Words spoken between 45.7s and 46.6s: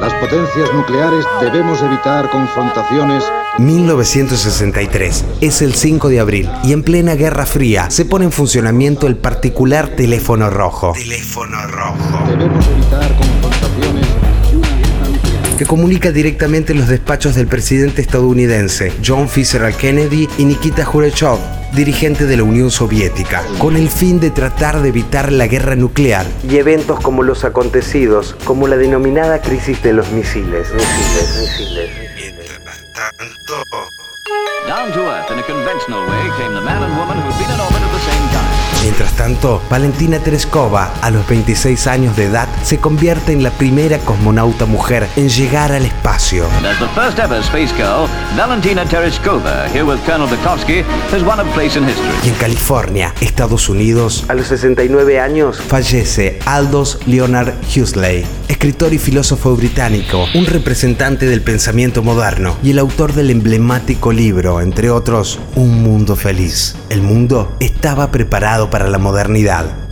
al espacio.